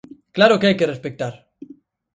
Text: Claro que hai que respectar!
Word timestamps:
Claro 0.35 0.57
que 0.59 0.67
hai 0.67 0.75
que 0.79 0.91
respectar! 0.93 1.33